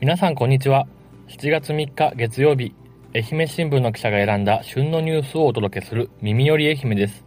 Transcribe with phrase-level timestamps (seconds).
[0.00, 0.86] 皆さんこんにちは。
[1.26, 2.72] 7月3日月曜日、
[3.16, 7.24] 愛媛新聞の記者が選んだ旬のニュースをお届けする耳より愛媛です。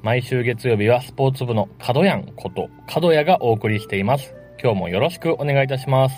[0.00, 4.34] 毎週月曜日はスポーツ部の角やんこと角谷がお送りしています。
[4.58, 6.16] 今日もよろしくお願いいたします。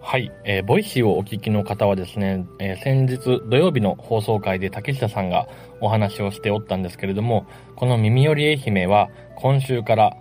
[0.00, 5.46] はい、えー、 Voicy をお聞きの方はですね、えー、先日土曜日の放送回で竹下さんが
[5.80, 10.16] お話をしておったんですけれども、この耳より愛媛は今週から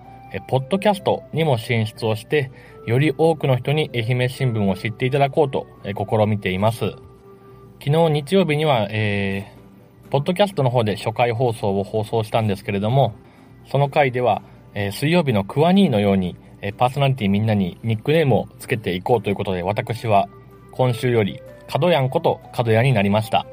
[0.47, 2.51] ポッドキャストにも進出をして、
[2.85, 6.91] より多くの人に愛媛新聞を知っていただこうと、え試みています。
[7.83, 13.15] 昨日日曜日には、えー、ポッドキャストの方で初回放送を放送したんですけれども、
[13.71, 14.41] その回では、
[14.73, 20.29] えー、水曜日のクワニーのように、えー、パーソナリティみんなにニックネームをつけていこうということで、私は
[20.71, 23.47] 今週より角やんこと角屋になりました。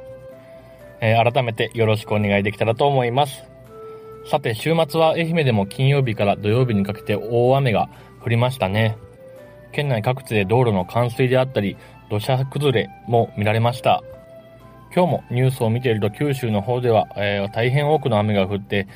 [1.00, 3.55] えー、改めてよろしくお願いできたらと思います。
[4.28, 7.88] さて、週末は愛媛でも金曜日から土曜日にかけて大雨が
[8.24, 8.98] 降りましたね。
[9.70, 11.76] 県内各地で道路の冠水であったり、
[12.10, 14.02] 土砂崩れも見られました。
[14.92, 18.88] 今日もニュースを見ていると九州の方では、えー、大変多くの雨が降って、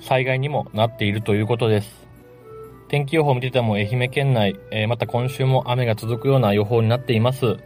[0.00, 2.06] 災害にもなっているということです。
[2.88, 7.56] 天気予報を見てても愛媛県内、えー、また今週も雨が続くような予報になっています。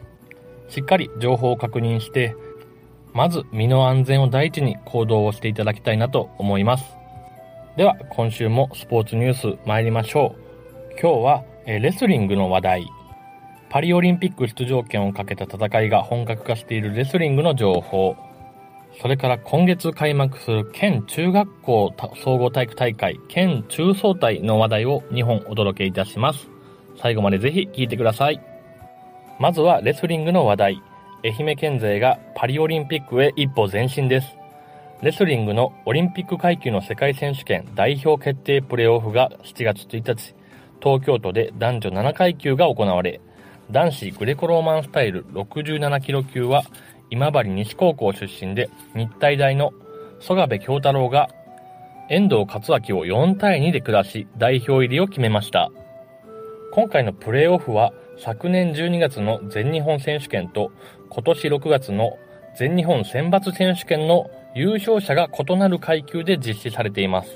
[0.69, 2.37] しっかり情報を確認して、
[3.15, 6.85] まず身の安全を第一に行動をしていただきたいなと思います。
[7.77, 11.01] では、今週もスポーツニュース参りましょう。
[11.01, 12.87] 今日は、えレスリングの話題。
[13.71, 18.17] パリオリンピック出場権をかけた戦いが本格化しているレスリングの情報。
[19.01, 26.51] それから今月開幕する県中学校総合体育大会県中総体の話題を2本お届けいたします。
[27.01, 28.41] 最後までぜひ聞いてください。
[29.39, 30.83] まずはレスリングの話題。
[31.25, 34.37] 愛媛県勢がパリオリンピックへ一歩前進です。
[35.03, 40.35] レスリングのオリンピック階級の世界選手権代表決定プレーオフが7月1日、
[40.83, 43.21] 東京都で男女7階級が行われ、
[43.71, 46.65] 男子グレコローマンスタイル67キロ級は
[47.11, 49.73] 今治西高校出身で日体大の
[50.19, 51.29] 曽我部京太郎が
[52.11, 55.71] 遠藤克明を4対2で下し代表入りを決めました。
[56.73, 60.71] 今回のプレーオフは昨年12月の全日本選手権と
[61.15, 62.17] 今年6月の
[62.57, 67.29] 全日本選抜選手権の優勝者が異なる階級で実施されています。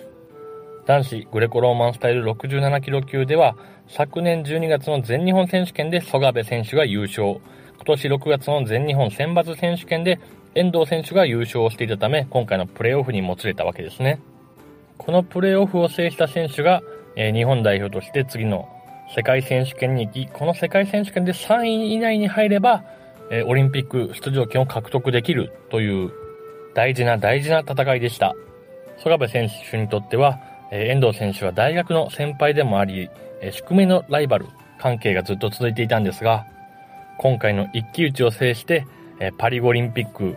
[0.86, 3.54] 男子グレコローマンスタイル67キロ級では
[3.86, 7.38] 昨年12月の全日本選手権で曽我部選手が優勝。
[7.76, 10.20] 今年6月の全日本選抜選手権で
[10.54, 14.20] 遠藤選手が優勝していたため、今回のプレーオフにもつれたわけですね。
[14.96, 16.82] このプレーオフを制した選手が、
[17.14, 18.70] えー、日本代表として次の
[19.14, 22.95] 世界選手権に行き、この世界選手権で3位以内に入れば、
[23.30, 26.12] え、オリンピック出場権を獲得できるという
[26.74, 28.34] 大事な大事な戦いでした。
[28.98, 30.38] 曽我部選手にとっては、
[30.70, 33.10] え、遠藤選手は大学の先輩でもあり、
[33.40, 34.46] え、宿命のライバル
[34.78, 36.46] 関係がずっと続いていたんですが、
[37.18, 38.86] 今回の一騎打ちを制して、
[39.20, 40.36] え、パリオリンピック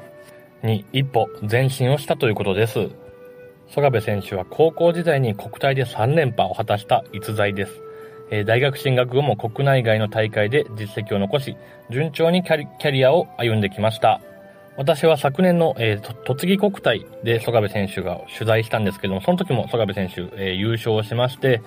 [0.64, 2.90] に一歩前進をしたということです。
[3.70, 7.89] 曽我部選手は高校時代に国体で3連覇を果たした逸材です。
[8.32, 11.58] え大学進学後も国内外の大会で実績を残し、
[11.90, 14.22] 順調にキャリアを歩んできました。
[14.78, 21.62] 私は昨年の、えー、栃木国体で曽我部選手が取材したんですけども、その時も曽我部選手、えー、優勝をしまして、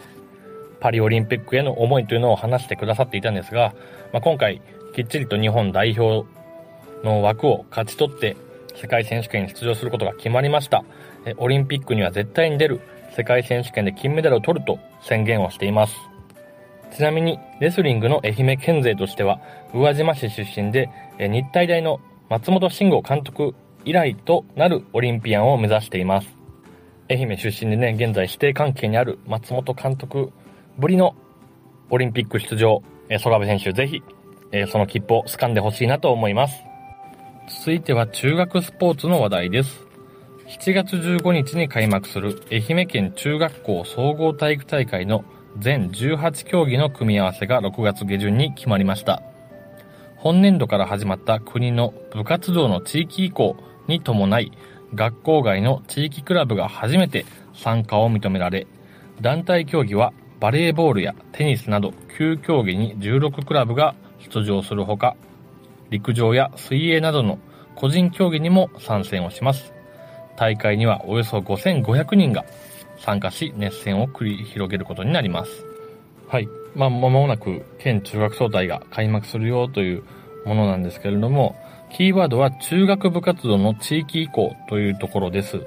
[0.80, 3.74] パリオリンピックへの思いというのを話してくださっていたんですが、
[4.12, 4.62] まあ、今回、
[4.94, 6.26] きっちりと日本代表
[7.04, 8.36] の枠を勝ち取って、
[8.74, 10.82] 世界選手権に出場することが決まりました。
[11.36, 12.80] オリンピックには絶対に出る、
[13.14, 16.11] 世界選手権で金メダルを取ると宣言をしています。
[16.94, 19.40] ちなみに、レスリングの愛媛県勢としては、
[19.72, 23.54] 宇和島市出身で、日体大の松本慎吾監督
[23.84, 26.28] 以来となるオリンピアンを目指しています。
[27.10, 30.32] 愛媛出身でね、現在指定関係にある松本監督
[30.78, 31.14] ぶりの
[31.88, 34.02] オリンピック出場、えー、部選手ぜひ、
[34.52, 36.62] え、その切符を掴んでほしいなと思います。
[37.48, 39.86] 続いては中学スポーツの話題です。
[40.46, 45.24] 7月15日に開幕する愛媛県中学校総合体育大会の
[45.58, 49.22] 全18競技の組み合わせが6月下旬に決まりました。
[50.16, 53.56] 本年度から始まった国の部活動の地域移行
[53.88, 54.52] に伴い、
[54.94, 58.66] 学校外の地域クラブが初めて参加を認められ、
[59.20, 65.16] 団体競技はバレーボールやテニスなど9競技に16クラブが出場するほか、
[65.90, 67.38] 陸上や水泳などの
[67.74, 69.72] 個人競技にも参戦をします。
[70.36, 72.44] 大会にはおよそ5500人が
[73.02, 75.66] 参加し熱戦を繰り広げることになります。
[76.28, 76.48] はい。
[76.74, 80.04] まあ、間もなく県中学総体が開幕するよという
[80.46, 81.56] ものなんですけれども、
[81.90, 85.60] キーワードは中学部活動の地域移行というところです。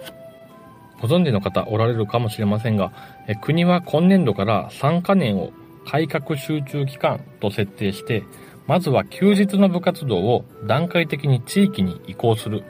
[1.00, 2.92] ご存知の方おられるかもしれませんが、
[3.28, 5.52] え国は今年度から3カ年を
[5.86, 8.24] 改革集中期間と設定して、
[8.66, 12.64] まずは休日の部活動を段階的に地域に移行する。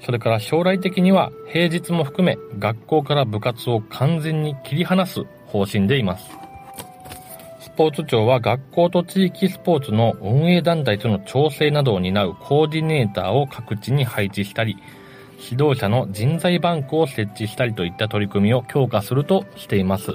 [0.00, 6.24] それから将来的には平日も含め学校から部活を完全に切り離す方針でいます。
[7.60, 14.76] スポーツ庁は学校と地域スポーツの運営団体との調整などを担うコーディネーターを各地に配置したり、
[15.50, 20.12] 指導者の人材バンクを設置したりといった取り組みを強化するとしています。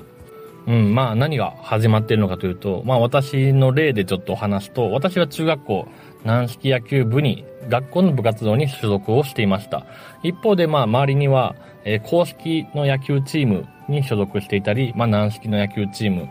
[0.67, 5.87] うん、まあ何が始まっているのかというと、まあ私の例でちょっと話すと、私は中学校
[6.23, 9.85] 軟式野球部に、学校の部活動に所属をしていました。
[10.23, 11.55] 一方でまあ周りには、
[11.85, 16.27] えー、公式の野球チームに所属していたり、まあ軟式の野球チーム、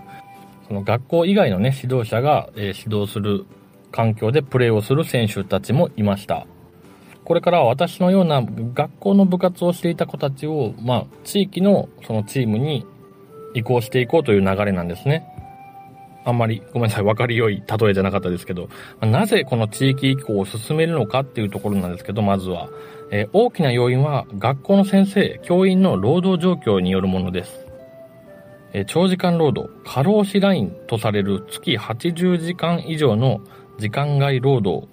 [0.67, 3.47] その学校以外のね、指導者が、えー、指導する
[3.91, 6.47] 環境でプレーをする選手たちもいました。
[7.25, 12.87] これからは私のような学校の部活をしていた子たちを、まあ、地域のそのチームに
[13.55, 15.28] 移行していこうという流れなんですね。
[16.29, 18.69] あんまりごめんなさい、分かり良い例えじゃなかったですけど、
[19.01, 22.69] なぜこの地域移行を進めるのかっていうところなんですけど、まずは、
[23.11, 27.67] えー、大きな要因は学校の先生、教員の労働状況によるものです。
[28.75, 33.41] えー、長時間労働、過労死ラインとされる月80時間以上の
[33.79, 34.87] 時間外労働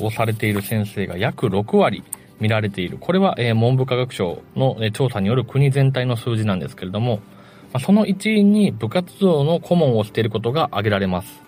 [0.00, 2.02] をされている先生が約6割
[2.40, 2.96] 見られている。
[2.96, 7.20] これは、えー、文部科学省の、え調査による国全体の数字なんですけれども、
[7.80, 11.42] その一因に部活動の顧問をしていることが挙げられます。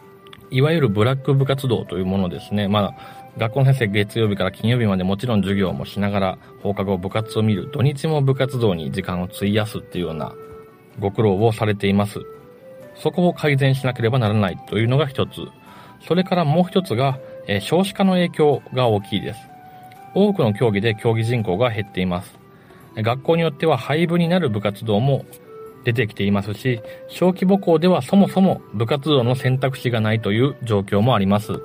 [0.51, 2.69] いわゆるブラック部活動というものですね。
[2.69, 7.71] まあ、学校の先生月曜日から金曜日までもちろん授業もしながら放課後部活を見る。
[7.73, 10.35] 土日も部活動に時間を費やすっていうような
[10.99, 12.21] ご苦労をされています。
[12.97, 15.47] そこを改善しなければならないというのが一つ。
[16.07, 19.41] それからもう一つが、え、少子化の影響が大きいです。
[20.15, 22.39] 多くの競技で競技人口が減っています。
[22.97, 25.25] 学校によっては廃部になる部活動も
[25.85, 31.61] 出てきていますし、小規模校ではそもそも部活動の選択肢がないという状況もあります。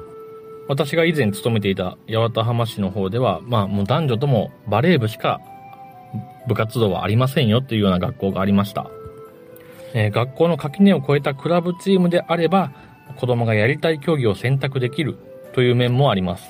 [0.67, 5.39] 私が以前勤めていた八幡浜市の方では、まあもう男女ともバレー部しか
[6.47, 8.89] 部活動はありませんよっていうような学校がありました。
[9.93, 12.71] えー、学校の垣根を越えたクラブチームであれば、
[13.17, 15.17] 子供がやりたい競技を選択できる
[15.53, 16.49] という面もあります。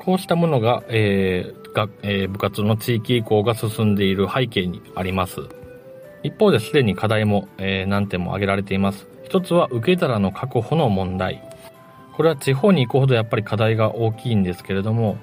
[0.00, 5.40] こうしたものが、えーがえー、部活の地域移行が進んでいる背景にあります。
[6.24, 9.06] 一方ですでに課題も、えー、何点も挙げられています。
[9.24, 11.42] 一つは受け皿の確保の問題。
[12.16, 15.18] これは地方に行くほどやっぱり課題が大きいんですけれども、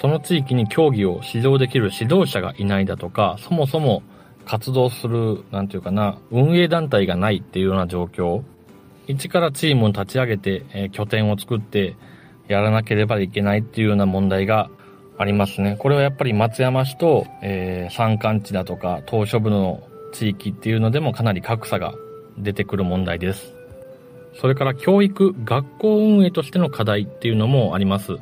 [0.00, 4.02] その地域に競技を指導できる指導者がいないだとか、そもそも
[4.44, 8.42] 活動する、なんていうかな、運営団体がないっていうような状況。
[9.06, 11.94] 一からチームを立ち上げて、えー、拠点を作って
[12.48, 14.70] やらなければいけないっていうような問題が
[15.18, 15.76] ありますね。
[15.78, 19.82] これはやっぱり松山市と、えー、山間地だとか、島嶼部の
[20.12, 21.94] 地域っていうのでもかなり格差が
[22.38, 23.54] 出てくる問題です。
[24.40, 28.16] それから教育、学校運営としての課題っていうのもあります。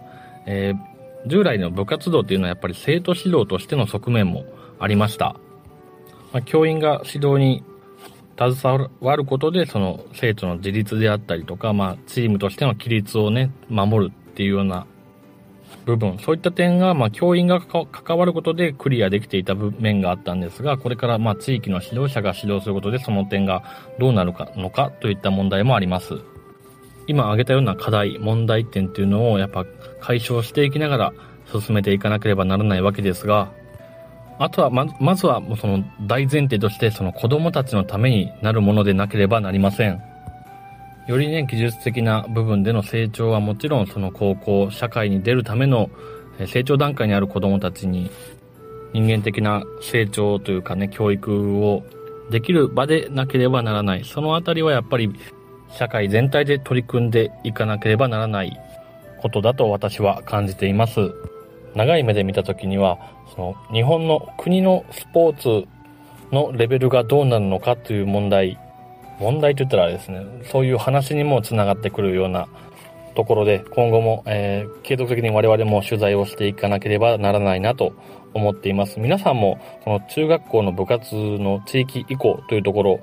[0.46, 4.44] えー、従来の部活動っていうのはやっぱり生徒指導としての側面も
[4.78, 5.36] ありました。
[6.32, 7.62] まあ、教員が指導に
[8.38, 14.86] 携わることで、その生徒の自立であったりとか、まあ、チームとしての規律をね、守るっていうような
[15.84, 23.62] 部分、そういった点が、まあ、教員が関わることでクリアできていた面があったんですが、これから、まあ、地域の指導者が指導することで、その点が
[23.98, 26.20] どうなるかのかといった問題もあります。
[27.06, 29.64] 今挙げたような課題、問題点っていうのを、やっぱ
[30.00, 31.12] 解消していきながら
[31.58, 33.50] 進めていかなければならないわけですが、
[34.38, 40.09] あとはま、まずは、その大前提として、その子供たちのためになるものでなければなりません。
[41.10, 45.90] よりね、技術的な部分での成長はもちろんその高校、社会に出るための
[46.46, 48.12] 成長段階にある子供たちに
[48.92, 51.82] 人間的な成長というかね、教育を
[52.30, 54.04] できる場でなければならない。
[54.04, 55.10] そのあたりはやっぱり
[55.76, 58.56] 社会全体で取り組んでいかなければならない
[59.20, 61.12] ことだと私は感じています。
[61.74, 63.00] 長い目で見た時には、
[63.34, 65.66] その日本の国のスポーツ
[66.30, 68.56] のレベルがどうなるのかという問題
[69.20, 72.48] 問題と言ったらですね、そういう話にもつながってくるような
[73.14, 77.92] ところで、今後も、えー、継続的に我々も取材をしていかなければならないなと
[78.32, 78.98] 思っています。
[78.98, 83.00] 皆さんも、この中学校の部活の地域移行というところ、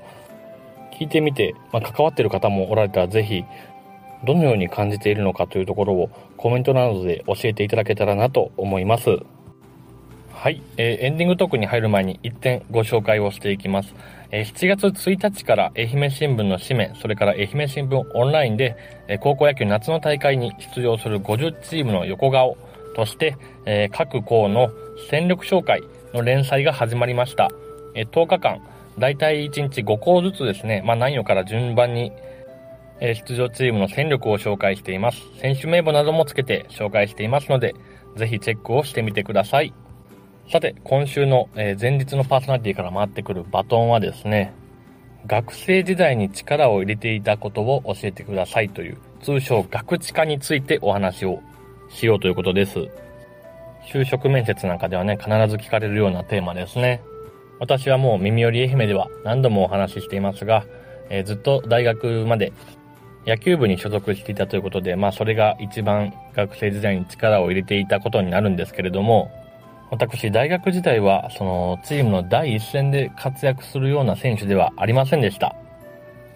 [1.00, 3.43] 聞いてみて、まあ、関わってる方もおられたらぜひ、
[4.25, 9.19] どのように感じているのかというところをコメントなどで教えていただけたらなと思います。
[10.39, 13.96] はい、えー、エンディングトークに入る前に1点ご紹介をしていきます。
[14.29, 18.77] え7月1日から愛媛新聞の紙面、それから愛媛新聞オンラインで、
[19.08, 22.56] え高校野球夏の大会に出場する50チームの横顔
[22.96, 24.70] として、え各校の
[25.10, 25.82] 戦力紹介
[26.13, 27.50] の連載が始まりました。
[27.96, 28.62] え10日間、
[29.00, 32.12] だいたい1日5校ずつですね、まあ何曜から順番に
[33.00, 35.20] え出場チームの戦力を紹介しています。
[35.39, 37.74] 選手名簿などもつけて紹介していますので、
[38.15, 39.74] ぜひチェックをしてみてください。
[40.50, 44.54] さて、今週の、え前日のパーソナリティから回ってくるバトンはですね、
[45.25, 51.42] 学生時代に力を入れていたことを教えてくださいという、通称学知化についてお話を
[51.89, 52.88] しようということです。
[53.92, 57.01] 就職面接なんかではね、必ず聞かれるようなテーマですね。
[57.60, 60.63] 私はもう耳寄り愛媛では何度もお話ししていますが、
[61.10, 62.54] えー、ずっと大学まで
[63.25, 69.30] 野球部に所属していたということで、まあそれが一番学生時代に力を入れていたことになるんですけれども、
[69.89, 75.56] 私、大学時代は、その、チームの第一線で活躍するような選手ではありませんでした。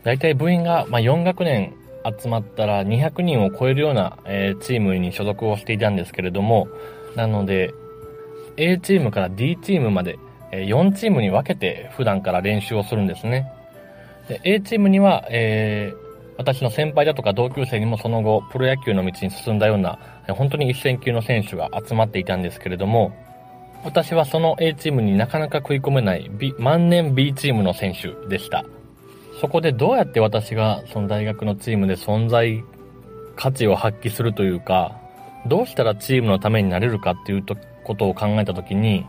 [0.04, 1.74] 大体部員が、まあ、4学年
[2.20, 6.68] 集まったら200人を超えるような、えー、チームに所属をしていたんですけれども、
[7.16, 7.74] なので、
[8.58, 10.18] A チームから D チームまで、
[10.52, 13.52] えー、4チームに分けて普段から練習をするんですね。
[14.28, 23.12] で A チームには、えー、私の先輩だとか同級生にもその後、プロ野球の道に進んだような、本当に一線級の選手が集まっていたんですけれども、
[23.84, 28.64] 私はその A チームになかなか食い込めない、B、万年 B チームの選手でした。
[29.40, 32.64] そこでどうやって私がその大学のチームで存在
[33.36, 34.96] 価値を発揮するというか、
[35.48, 37.44] どうしたらチームのためになれるかっていう
[37.84, 39.06] ことを考えたときに、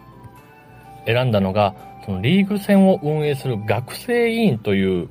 [1.04, 1.74] 選んだのが、
[2.06, 5.08] そのリーグ戦を運営する学生委員という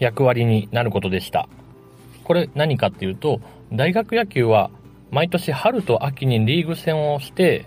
[0.00, 1.48] 役割になることでした。
[2.24, 3.40] これ何かっていうと、
[3.72, 4.70] 大学野球は
[5.12, 7.66] 毎年春と秋にリーグ戦をして、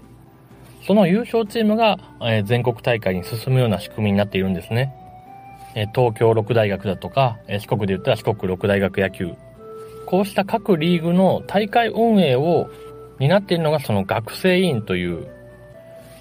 [0.85, 4.93] その優勝チームが、え全国大会に進むような仕組みになっているんですね。
[5.75, 9.33] え東京六大学だとか、え四国で言ったら四国六大学野球。
[10.05, 12.69] こうした各リーグの大会運営を
[13.19, 15.27] 担っているのがその学生委員という、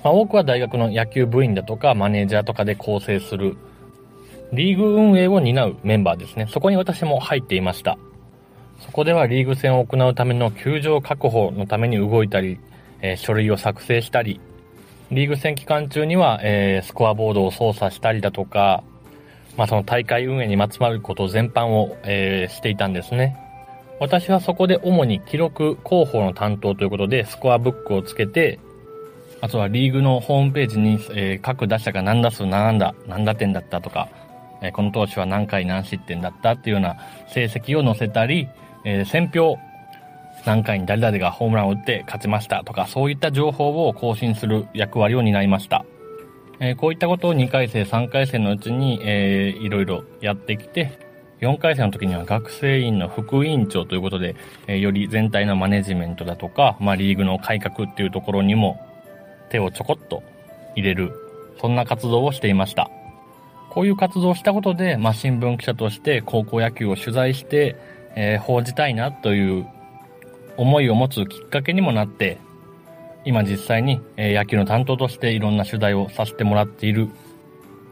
[0.04, 3.56] まあ、多くは大学の野球部員だとかマネージャーとかで構成する
[4.52, 6.46] リーグ運営を担うメンバーですね。
[6.50, 7.98] そこに私も入っていました。
[8.80, 12.58] そこではリーグ戦を行うための球場確保のために動いたり、
[13.00, 14.40] えー、書類を作成したり、
[15.12, 18.82] リーグ戦期間中には、えー、スコアボードを操作したりだとか、
[19.58, 23.36] まあ、その大会運営にまつわること全般を、えー、していたんですね。
[24.00, 28.58] 私はそこで主に記録広報の担当ということで、スコアブックをつけて、
[29.42, 34.08] あとはリーグのホームページに、えー、各打者が何打数何打、何打点だったとか、
[34.62, 36.96] えー、この投手は何回何失点だったっていうような
[37.28, 38.48] 成績を載せたり、
[38.86, 39.58] えー、選票
[40.44, 45.84] 何回に誰々がホームランを打って勝ちましたとか、そういった情報を更新する役割を担いました。
[46.60, 50.98] えー、こういったことを2回生、3回生のうちに、えー、いろいろやってきて、
[51.40, 54.36] 4回生の時には学生委員の副委員長ということで、
[54.68, 58.80] えー、より全体のマネジメントだとか、まあ、リーグの改革っていうところにも
[59.50, 60.22] 手をちょこっと
[60.76, 61.12] 入れる、
[61.60, 62.90] そんな活動をしていました。
[63.70, 67.76] こういう活動をしたことで、まあ、新聞記者として高校野球を取材して、
[68.14, 69.66] えー、報じたいなという
[70.56, 72.38] 思いを持つきっかけにもなって、
[73.24, 77.08] 今実際に、野球の担当としていろんな取材をさせてもらっている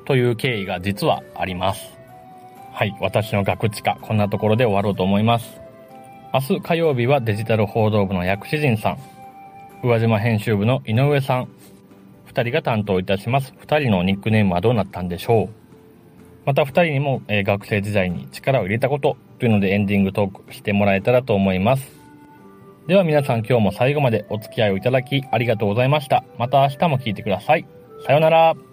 [0.04, 2.00] という経緯が実はあります。
[2.72, 5.60] はい、私の学知化、こんなところで終わろうと思います。
[6.32, 8.98] 明日火曜日はデジタル報道部の薬師陣さん、
[9.82, 11.48] 宇和島編集部の井上さん、
[12.24, 13.52] 二人が担当いたします。
[13.58, 15.48] 二人のニックネームはどうなったんでしょう
[16.46, 22.00] また二人にも、え、学生時代に力を入れたことというのでエンディングトークしてもらえたらと思います。
[22.90, 26.25] では皆さん今日も最後までお付き合いをいただきありがとうございました。
[26.38, 27.64] また明日も聞いてください。
[28.04, 28.69] さようなら。